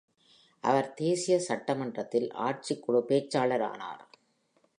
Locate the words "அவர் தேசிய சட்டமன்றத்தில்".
0.63-2.27